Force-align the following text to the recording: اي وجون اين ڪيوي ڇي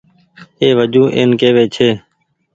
اي 0.61 0.67
وجون 0.77 1.07
اين 1.17 1.29
ڪيوي 1.39 1.65
ڇي 1.75 1.89